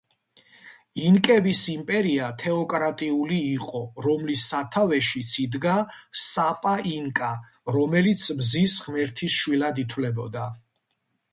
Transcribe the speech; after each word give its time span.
ინკების 1.07 1.59
იმპერია 1.73 2.29
თეოკრატიული 2.43 3.37
იყო, 3.49 3.81
რომლის 4.05 4.45
სათავეშიც 4.53 5.33
იდგა 5.43 5.75
საპა 6.23 6.73
ინკა, 6.93 7.29
რომელიც 7.77 8.25
მზის 8.39 8.79
ღმერთის 8.87 9.37
შვილად 9.43 9.83
ითვლებოდა. 9.85 10.47